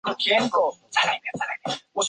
[0.01, 1.81] 壮年听雨客舟中。